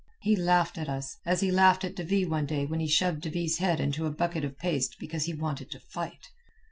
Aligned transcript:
He 0.21 0.35
laughed 0.35 0.79
at 0.79 0.89
us, 0.89 1.17
as 1.27 1.41
he 1.41 1.51
laughed 1.51 1.83
at 1.83 1.93
De 1.95 2.03
Ville 2.03 2.27
one 2.27 2.47
day 2.47 2.65
when 2.65 2.79
he 2.79 2.87
shoved 2.87 3.21
De 3.21 3.29
Ville's 3.29 3.57
head 3.59 3.79
into 3.79 4.07
a 4.07 4.11
bucket 4.11 4.43
of 4.43 4.57
paste 4.57 4.95
because 4.99 5.25
he 5.25 5.33
wanted 5.35 5.69
to 5.69 5.79
fight. 5.79 6.29